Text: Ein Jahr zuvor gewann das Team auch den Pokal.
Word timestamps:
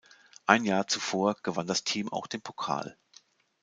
Ein 0.47 0.65
Jahr 0.65 0.87
zuvor 0.87 1.35
gewann 1.43 1.67
das 1.67 1.83
Team 1.83 2.11
auch 2.11 2.25
den 2.25 2.41
Pokal. 2.41 2.97